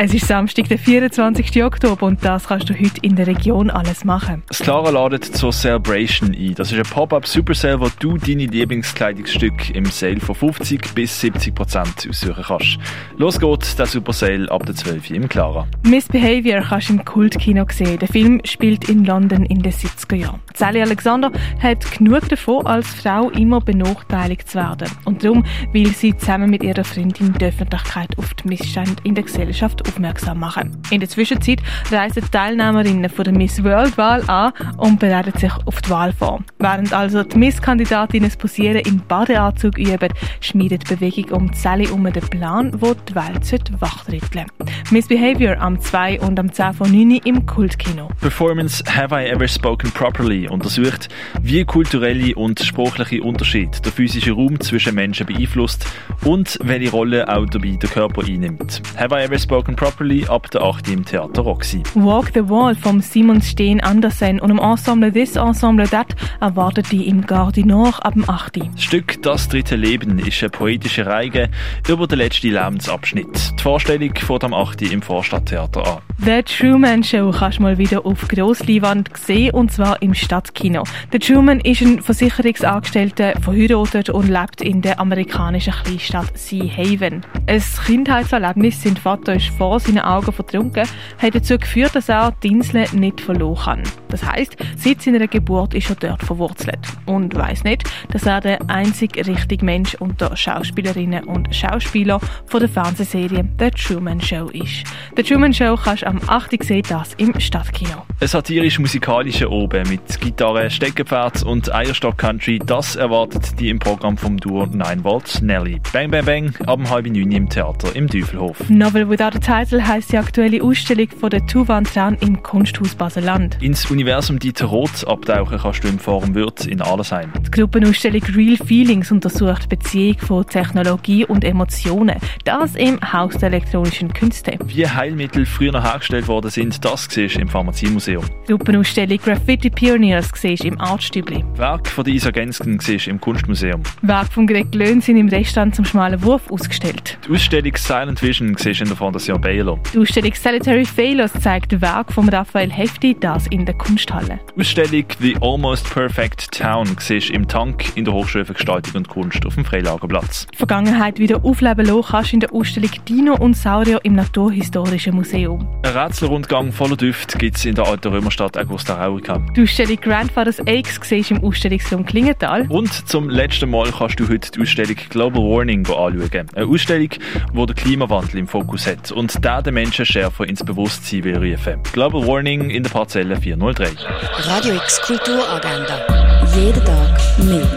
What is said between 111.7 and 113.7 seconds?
Eierstock Country, das erwartet die